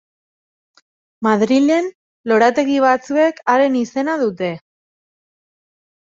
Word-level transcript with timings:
Madrilen 1.25 1.89
lorategi 2.31 2.77
batzuek 2.85 3.41
haren 3.53 3.75
izena 3.81 4.15
dute. 4.23 4.49